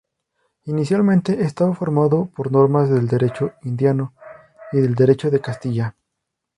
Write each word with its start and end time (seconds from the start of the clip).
Inicialmente 0.63 1.43
estaba 1.43 1.75
formado 1.75 2.25
por 2.35 2.51
normas 2.51 2.89
del 2.89 3.07
Derecho 3.07 3.53
Indiano 3.61 4.15
y 4.71 4.79
del 4.79 4.95
Derecho 4.95 5.29
de 5.29 5.39
Castilla. 5.41 5.95